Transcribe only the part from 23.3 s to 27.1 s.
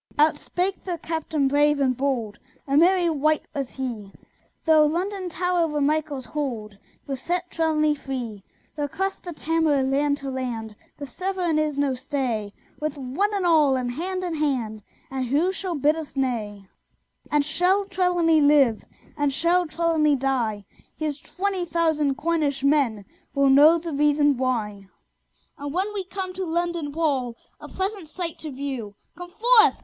Will know the reason why! And when we come to London